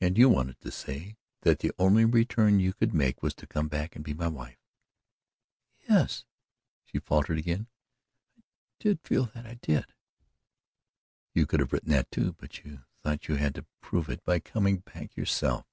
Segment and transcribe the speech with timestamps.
[0.00, 3.66] "And you wanted to say that the only return you could make was to come
[3.66, 4.60] back and be my wife."
[5.88, 6.24] "Yes,"
[6.84, 7.66] she faltered again,
[8.38, 8.42] "I
[8.78, 9.92] did feel that I did."
[11.34, 14.38] "You could have written that, too, but you thought you had to PROVE it by
[14.38, 15.66] coming back yourself."